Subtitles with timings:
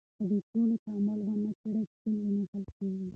[0.17, 3.07] که د ډلو تعامل ونه څېړې، ستونزې نه حل کېږي.